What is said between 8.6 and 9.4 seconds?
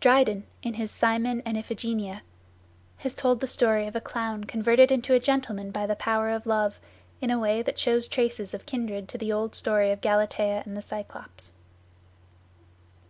kindred to the